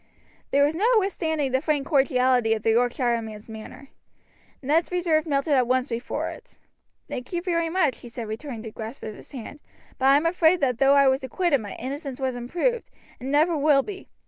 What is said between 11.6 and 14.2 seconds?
my innocence wasn't proved, and never will be.